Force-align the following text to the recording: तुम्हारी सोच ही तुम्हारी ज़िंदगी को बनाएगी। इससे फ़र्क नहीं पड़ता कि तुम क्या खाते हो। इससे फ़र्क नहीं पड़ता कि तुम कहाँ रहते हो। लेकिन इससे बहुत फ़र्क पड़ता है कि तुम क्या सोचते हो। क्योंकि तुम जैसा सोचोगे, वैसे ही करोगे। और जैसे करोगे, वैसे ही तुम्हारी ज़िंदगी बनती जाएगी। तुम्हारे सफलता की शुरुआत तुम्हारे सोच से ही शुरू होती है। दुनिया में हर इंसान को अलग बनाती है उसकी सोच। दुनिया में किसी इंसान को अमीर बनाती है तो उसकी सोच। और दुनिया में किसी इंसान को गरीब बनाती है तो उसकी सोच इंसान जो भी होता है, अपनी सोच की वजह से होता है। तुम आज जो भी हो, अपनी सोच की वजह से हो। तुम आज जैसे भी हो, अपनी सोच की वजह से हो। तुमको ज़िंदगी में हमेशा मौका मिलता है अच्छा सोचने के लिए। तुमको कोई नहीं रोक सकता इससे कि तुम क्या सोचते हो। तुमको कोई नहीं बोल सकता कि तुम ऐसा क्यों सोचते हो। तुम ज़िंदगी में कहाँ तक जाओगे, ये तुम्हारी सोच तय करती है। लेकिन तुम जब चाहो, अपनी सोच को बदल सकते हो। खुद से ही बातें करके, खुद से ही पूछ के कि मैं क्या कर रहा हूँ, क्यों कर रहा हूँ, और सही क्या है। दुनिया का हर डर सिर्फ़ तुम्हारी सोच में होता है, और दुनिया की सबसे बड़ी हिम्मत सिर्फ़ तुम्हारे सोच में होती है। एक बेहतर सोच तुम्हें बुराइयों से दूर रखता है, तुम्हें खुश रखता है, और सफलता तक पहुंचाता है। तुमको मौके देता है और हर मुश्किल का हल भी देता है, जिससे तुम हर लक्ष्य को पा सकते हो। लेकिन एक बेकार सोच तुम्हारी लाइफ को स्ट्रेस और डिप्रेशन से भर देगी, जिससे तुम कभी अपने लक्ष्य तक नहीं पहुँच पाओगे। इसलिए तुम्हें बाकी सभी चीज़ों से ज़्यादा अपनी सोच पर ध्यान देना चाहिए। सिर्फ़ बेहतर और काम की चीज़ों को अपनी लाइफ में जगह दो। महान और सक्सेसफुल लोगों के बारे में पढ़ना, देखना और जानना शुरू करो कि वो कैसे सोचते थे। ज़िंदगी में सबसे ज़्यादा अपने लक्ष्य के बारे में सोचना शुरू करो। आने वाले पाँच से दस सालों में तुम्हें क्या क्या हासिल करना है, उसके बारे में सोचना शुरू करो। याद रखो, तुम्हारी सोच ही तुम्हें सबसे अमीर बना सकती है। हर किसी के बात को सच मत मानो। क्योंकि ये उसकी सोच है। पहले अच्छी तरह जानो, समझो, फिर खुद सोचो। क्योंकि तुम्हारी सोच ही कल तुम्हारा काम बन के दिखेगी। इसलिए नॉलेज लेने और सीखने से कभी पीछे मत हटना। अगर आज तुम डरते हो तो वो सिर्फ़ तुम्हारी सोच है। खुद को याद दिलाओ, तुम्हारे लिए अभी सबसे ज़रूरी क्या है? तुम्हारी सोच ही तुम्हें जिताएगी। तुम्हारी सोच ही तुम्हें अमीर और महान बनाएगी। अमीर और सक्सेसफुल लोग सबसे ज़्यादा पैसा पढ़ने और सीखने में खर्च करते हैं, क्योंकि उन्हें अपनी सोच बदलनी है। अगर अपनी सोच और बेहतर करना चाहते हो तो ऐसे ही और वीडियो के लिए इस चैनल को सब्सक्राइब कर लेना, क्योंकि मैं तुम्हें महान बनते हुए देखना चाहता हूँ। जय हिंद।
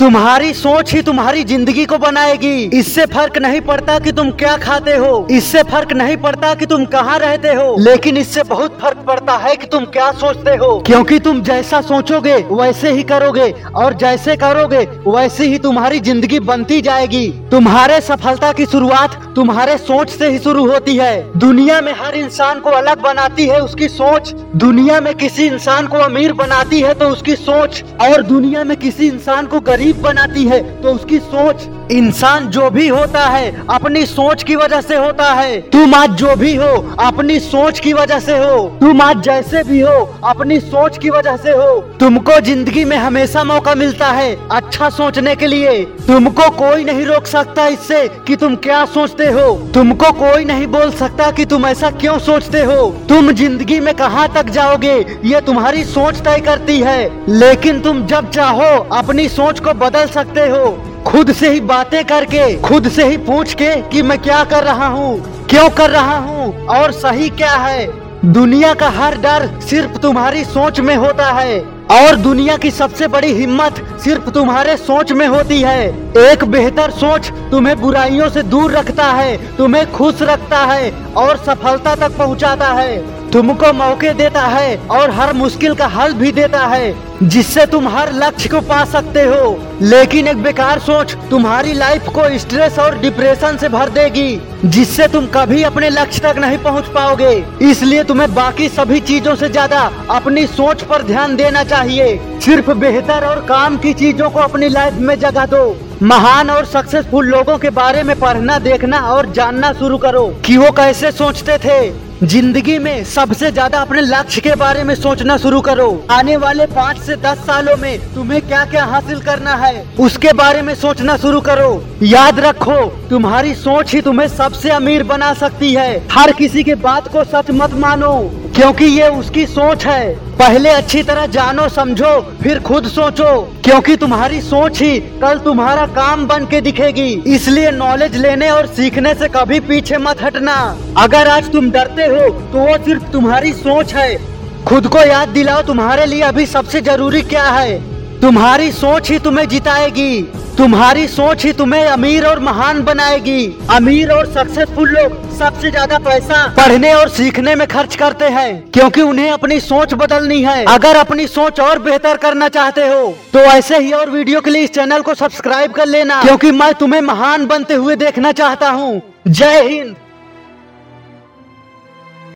तुम्हारी 0.00 0.52
सोच 0.54 0.92
ही 0.94 1.00
तुम्हारी 1.02 1.44
ज़िंदगी 1.44 1.84
को 1.86 1.98
बनाएगी। 1.98 2.64
इससे 2.78 3.04
फ़र्क 3.06 3.36
नहीं 3.38 3.60
पड़ता 3.60 3.98
कि 3.98 4.12
तुम 4.12 4.30
क्या 4.32 4.56
खाते 4.56 4.96
हो। 4.96 5.26
इससे 5.30 5.62
फ़र्क 5.62 5.92
नहीं 5.92 6.16
पड़ता 6.16 6.52
कि 6.54 6.66
तुम 6.66 6.84
कहाँ 6.84 7.18
रहते 7.18 7.52
हो। 7.54 7.76
लेकिन 7.78 8.16
इससे 8.16 8.42
बहुत 8.42 8.78
फ़र्क 8.80 8.98
पड़ता 9.06 9.36
है 9.36 9.54
कि 9.56 9.66
तुम 9.66 9.84
क्या 9.86 10.10
सोचते 10.14 10.56
हो। 10.56 10.68
क्योंकि 10.86 11.18
तुम 11.18 11.40
जैसा 11.42 11.80
सोचोगे, 11.82 12.34
वैसे 12.52 12.92
ही 12.92 13.02
करोगे। 13.02 13.50
और 13.76 13.94
जैसे 13.94 14.36
करोगे, 14.36 14.84
वैसे 15.06 15.46
ही 15.46 15.58
तुम्हारी 15.58 16.00
ज़िंदगी 16.00 16.40
बनती 16.42 16.80
जाएगी। 16.82 17.28
तुम्हारे 17.50 18.00
सफलता 18.02 18.52
की 18.52 18.66
शुरुआत 18.66 19.22
तुम्हारे 19.36 19.78
सोच 19.78 20.10
से 20.10 20.28
ही 20.30 20.38
शुरू 20.38 20.66
होती 20.66 20.96
है। 20.96 21.38
दुनिया 21.38 21.80
में 21.80 21.92
हर 21.94 22.14
इंसान 22.14 22.60
को 22.60 22.70
अलग 22.72 23.00
बनाती 23.00 23.46
है 23.46 23.60
उसकी 23.60 23.88
सोच। 23.88 24.32
दुनिया 24.56 25.00
में 25.00 25.14
किसी 25.14 25.46
इंसान 25.46 25.86
को 25.86 25.96
अमीर 25.96 26.32
बनाती 26.34 26.80
है 26.80 26.94
तो 26.94 27.08
उसकी 27.08 27.36
सोच। 27.38 27.82
और 28.02 28.22
दुनिया 28.24 28.64
में 28.64 28.76
किसी 28.76 29.06
इंसान 29.06 29.46
को 29.46 29.60
गरीब 29.62 29.84
बनाती 29.92 30.44
है 30.44 30.82
तो 30.82 30.92
उसकी 30.92 31.18
सोच 31.18 31.66
इंसान 31.92 32.46
जो 32.46 32.68
भी 32.70 32.86
होता 32.88 33.24
है, 33.26 33.50
अपनी 33.70 34.04
सोच 34.06 34.42
की 34.42 34.56
वजह 34.56 34.80
से 34.80 34.96
होता 34.96 35.32
है। 35.32 35.60
तुम 35.70 35.94
आज 35.94 36.10
जो 36.10 36.34
भी 36.36 36.54
हो, 36.54 36.70
अपनी 37.00 37.38
सोच 37.40 37.78
की 37.80 37.92
वजह 37.92 38.18
से 38.18 38.38
हो। 38.38 38.56
तुम 38.80 39.02
आज 39.02 39.20
जैसे 39.22 39.62
भी 39.62 39.80
हो, 39.80 39.98
अपनी 40.24 40.58
सोच 40.60 40.98
की 40.98 41.10
वजह 41.10 41.36
से 41.36 41.50
हो। 41.50 41.78
तुमको 42.00 42.40
ज़िंदगी 42.40 42.84
में 42.84 42.96
हमेशा 42.96 43.44
मौका 43.44 43.74
मिलता 43.74 44.06
है 44.06 44.34
अच्छा 44.52 44.88
सोचने 44.90 45.34
के 45.36 45.46
लिए। 45.46 45.84
तुमको 46.06 46.48
कोई 46.56 46.84
नहीं 46.84 47.04
रोक 47.06 47.26
सकता 47.26 47.66
इससे 47.66 48.06
कि 48.26 48.36
तुम 48.36 48.56
क्या 48.56 48.84
सोचते 48.86 49.26
हो। 49.26 49.52
तुमको 49.74 50.10
कोई 50.12 50.44
नहीं 50.44 50.66
बोल 50.66 50.90
सकता 50.92 51.30
कि 51.30 51.44
तुम 51.44 51.66
ऐसा 51.66 51.90
क्यों 51.90 52.18
सोचते 52.18 52.62
हो। 52.62 52.88
तुम 53.08 53.32
ज़िंदगी 53.32 53.80
में 53.80 53.94
कहाँ 53.94 54.28
तक 54.34 54.50
जाओगे, 54.50 54.94
ये 55.24 55.40
तुम्हारी 55.40 55.84
सोच 55.84 56.20
तय 56.20 56.40
करती 56.40 56.80
है। 56.80 56.98
लेकिन 57.28 57.80
तुम 57.80 58.04
जब 58.06 58.30
चाहो, 58.30 58.76
अपनी 58.92 59.28
सोच 59.28 59.60
को 59.60 59.74
बदल 59.76 60.06
सकते 60.08 60.48
हो। 60.48 60.66
खुद 61.06 61.30
से 61.32 61.48
ही 61.50 61.60
बातें 61.60 62.04
करके, 62.04 62.56
खुद 62.60 62.88
से 62.88 63.04
ही 63.04 63.16
पूछ 63.16 63.52
के 63.54 63.74
कि 63.82 64.02
मैं 64.02 64.18
क्या 64.18 64.42
कर 64.44 64.64
रहा 64.64 64.86
हूँ, 64.86 65.46
क्यों 65.46 65.68
कर 65.70 65.90
रहा 65.90 66.16
हूँ, 66.18 66.66
और 66.68 66.92
सही 66.92 67.28
क्या 67.30 67.52
है। 67.52 67.86
दुनिया 68.24 68.72
का 68.74 68.88
हर 68.88 69.16
डर 69.18 69.48
सिर्फ़ 69.60 69.98
तुम्हारी 69.98 70.44
सोच 70.44 70.80
में 70.80 70.94
होता 70.96 71.30
है, 71.32 71.58
और 71.92 72.16
दुनिया 72.16 72.56
की 72.56 72.70
सबसे 72.70 73.08
बड़ी 73.08 73.32
हिम्मत 73.32 73.82
सिर्फ़ 74.04 74.30
तुम्हारे 74.30 74.76
सोच 74.76 75.12
में 75.12 75.26
होती 75.26 75.60
है। 75.60 75.86
एक 76.22 76.44
बेहतर 76.44 76.90
सोच 76.90 77.30
तुम्हें 77.50 77.80
बुराइयों 77.80 78.28
से 78.28 78.42
दूर 78.44 78.72
रखता 78.72 79.04
है, 79.04 79.36
तुम्हें 79.56 79.90
खुश 79.92 80.22
रखता 80.22 80.64
है, 80.64 80.90
और 81.16 81.36
सफलता 81.36 81.94
तक 81.96 82.18
पहुंचाता 82.18 82.72
है। 82.72 83.25
तुमको 83.36 83.72
मौके 83.72 84.12
देता 84.14 84.42
है 84.42 84.76
और 84.90 85.10
हर 85.10 85.32
मुश्किल 85.34 85.74
का 85.74 85.86
हल 85.86 86.12
भी 86.12 86.30
देता 86.32 86.60
है, 86.66 86.94
जिससे 87.24 87.64
तुम 87.66 87.88
हर 87.88 88.12
लक्ष्य 88.14 88.48
को 88.48 88.60
पा 88.60 88.84
सकते 88.84 89.22
हो। 89.22 89.50
लेकिन 89.82 90.28
एक 90.28 90.42
बेकार 90.42 90.78
सोच 90.78 91.12
तुम्हारी 91.30 91.72
लाइफ 91.72 92.08
को 92.14 92.22
स्ट्रेस 92.38 92.78
और 92.78 92.98
डिप्रेशन 92.98 93.56
से 93.56 93.68
भर 93.68 93.90
देगी, 93.90 94.40
जिससे 94.66 95.08
तुम 95.08 95.26
कभी 95.26 95.62
अपने 95.62 95.90
लक्ष्य 95.90 96.20
तक 96.22 96.38
नहीं 96.38 96.58
पहुँच 96.58 96.88
पाओगे। 96.94 97.34
इसलिए 97.70 98.04
तुम्हें 98.04 98.32
बाकी 98.34 98.68
सभी 98.70 99.00
चीज़ों 99.02 99.34
से 99.34 99.48
ज़्यादा 99.48 99.80
अपनी 100.10 100.46
सोच 100.46 100.82
पर 100.84 101.02
ध्यान 101.02 101.36
देना 101.36 101.64
चाहिए। 101.66 102.18
सिर्फ़ 102.40 102.70
बेहतर 102.70 103.26
और 103.26 103.44
काम 103.48 103.76
की 103.76 103.92
चीज़ों 103.94 104.30
को 104.30 104.40
अपनी 104.40 104.68
लाइफ 104.70 104.94
में 105.00 105.14
जगह 105.18 105.46
दो। 105.48 105.64
महान 106.04 106.50
और 106.50 106.64
सक्सेसफुल 106.66 107.26
लोगों 107.26 107.58
के 107.58 107.70
बारे 107.72 108.02
में 108.02 108.18
पढ़ना, 108.18 108.58
देखना 108.60 109.00
और 109.10 109.30
जानना 109.32 109.72
शुरू 109.74 109.98
करो 109.98 110.26
कि 110.46 110.56
वो 110.56 110.70
कैसे 110.72 111.12
सोचते 111.12 111.58
थे। 111.58 112.05
ज़िंदगी 112.22 112.78
में 112.78 113.04
सबसे 113.04 113.50
ज़्यादा 113.52 113.78
अपने 113.78 114.00
लक्ष्य 114.00 114.40
के 114.40 114.54
बारे 114.54 114.84
में 114.84 114.94
सोचना 114.94 115.36
शुरू 115.36 115.60
करो। 115.60 115.88
आने 116.10 116.36
वाले 116.36 116.66
पाँच 116.66 116.98
से 116.98 117.16
दस 117.16 117.38
सालों 117.46 117.76
में 117.76 118.14
तुम्हें 118.14 118.40
क्या 118.42 118.64
क्या 118.64 118.84
हासिल 118.84 119.20
करना 119.20 119.54
है, 119.54 119.84
उसके 120.00 120.32
बारे 120.32 120.62
में 120.62 120.74
सोचना 120.74 121.16
शुरू 121.16 121.40
करो। 121.40 121.82
याद 122.02 122.40
रखो, 122.40 122.86
तुम्हारी 123.10 123.54
सोच 123.54 123.94
ही 123.94 124.00
तुम्हें 124.00 124.28
सबसे 124.28 124.70
अमीर 124.70 125.02
बना 125.02 125.32
सकती 125.34 125.72
है। 125.74 126.06
हर 126.12 126.32
किसी 126.32 126.64
के 126.64 126.74
बात 126.76 127.12
को 127.12 127.24
सच 127.26 127.50
मत 127.52 127.74
मानो। 127.76 128.12
क्योंकि 128.56 128.84
ये 128.84 129.08
उसकी 129.10 129.44
सोच 129.46 129.84
है। 129.86 130.14
पहले 130.36 130.68
अच्छी 130.68 131.02
तरह 131.02 131.26
जानो, 131.26 131.68
समझो, 131.68 132.20
फिर 132.42 132.58
खुद 132.58 132.86
सोचो। 132.86 133.32
क्योंकि 133.64 133.96
तुम्हारी 133.96 134.40
सोच 134.40 134.80
ही 134.82 134.98
कल 135.22 135.38
तुम्हारा 135.38 135.84
काम 135.96 136.26
बन 136.26 136.44
के 136.44 136.60
दिखेगी। 136.60 137.08
इसलिए 137.26 137.70
नॉलेज 137.70 138.16
लेने 138.16 138.48
और 138.50 138.66
सीखने 138.66 139.14
से 139.14 139.28
कभी 139.28 139.60
पीछे 139.60 139.98
मत 139.98 140.22
हटना। 140.22 140.54
अगर 140.96 141.28
आज 141.28 141.50
तुम 141.52 141.70
डरते 141.70 142.06
हो 142.06 142.28
तो 142.52 142.58
वो 142.58 142.76
सिर्फ़ 142.84 143.10
तुम्हारी 143.10 143.52
सोच 143.52 143.94
है। 143.94 144.16
खुद 144.64 144.86
को 144.86 144.98
याद 144.98 145.28
दिलाओ, 145.28 145.62
तुम्हारे 145.62 146.06
लिए 146.06 146.22
अभी 146.22 146.46
सबसे 146.46 146.80
ज़रूरी 146.80 147.22
क्या 147.24 147.44
है? 147.44 147.78
तुम्हारी 148.20 148.72
सोच 148.72 149.10
ही 149.10 149.18
तुम्हें 149.18 149.48
जिताएगी। 149.48 150.20
तुम्हारी 150.58 151.06
सोच 151.08 151.44
ही 151.44 151.52
तुम्हें 151.52 151.86
अमीर 151.86 152.24
और 152.26 152.38
महान 152.40 152.82
बनाएगी। 152.84 153.46
अमीर 153.70 154.10
और 154.12 154.26
सक्सेसफुल 154.26 154.88
लोग 154.90 155.18
सबसे 155.38 155.70
ज़्यादा 155.70 155.98
पैसा 156.00 156.46
पढ़ने 156.56 156.92
और 156.94 157.08
सीखने 157.08 157.54
में 157.54 157.66
खर्च 157.68 157.96
करते 157.96 158.24
हैं, 158.26 158.70
क्योंकि 158.70 159.02
उन्हें 159.02 159.30
अपनी 159.30 159.58
सोच 159.60 159.92
बदलनी 159.94 160.40
है। 160.42 160.64
अगर 160.66 160.96
अपनी 160.96 161.26
सोच 161.28 161.60
और 161.60 161.78
बेहतर 161.80 162.16
करना 162.16 162.48
चाहते 162.50 162.86
हो 162.86 163.14
तो 163.32 163.38
ऐसे 163.40 163.78
ही 163.78 163.92
और 163.92 164.10
वीडियो 164.10 164.40
के 164.40 164.50
लिए 164.50 164.62
इस 164.62 164.72
चैनल 164.74 165.02
को 165.02 165.14
सब्सक्राइब 165.16 165.72
कर 165.72 165.86
लेना, 165.88 166.22
क्योंकि 166.22 166.50
मैं 166.52 166.72
तुम्हें 166.74 167.00
महान 167.02 167.46
बनते 167.46 167.74
हुए 167.74 167.96
देखना 167.98 168.32
चाहता 168.34 168.70
हूँ। 168.70 169.00
जय 169.28 169.62
हिंद। 169.62 169.94